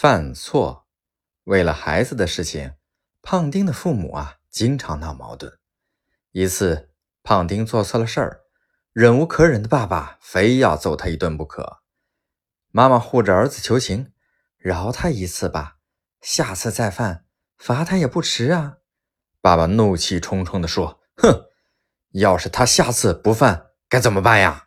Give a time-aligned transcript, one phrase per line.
[0.00, 0.86] 犯错，
[1.42, 2.74] 为了孩子的事情，
[3.20, 5.58] 胖丁的父母啊经常闹矛盾。
[6.30, 6.90] 一次，
[7.24, 8.42] 胖丁做错了事儿，
[8.92, 11.78] 忍无可忍的爸爸非要揍他一顿不可。
[12.70, 14.12] 妈妈护着儿子求情，
[14.56, 15.78] 饶他一次吧，
[16.20, 17.24] 下次再犯，
[17.56, 18.76] 罚他也不迟啊。
[19.40, 21.46] 爸爸怒气冲冲地说：“哼，
[22.12, 24.66] 要是他下次不犯，该怎么办呀？”